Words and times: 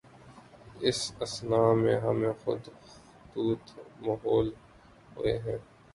اس 0.81 0.99
اثنا 1.21 1.61
میں 1.81 1.97
ہمیں 1.99 2.33
جو 2.47 2.53
خطوط 2.83 3.63
موصول 4.01 4.47
ہوئے 5.15 5.37
ہیں 5.37 5.57